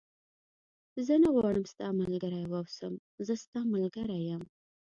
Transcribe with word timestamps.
زه 1.05 1.13
نه 1.23 1.29
غواړم 1.35 1.65
ستا 1.73 1.87
ملګری 2.01 2.43
و 2.47 2.53
اوسم، 2.61 2.93
زه 3.25 3.33
ستا 3.43 3.59
ملګری 3.73 4.19
یم. 4.29 4.43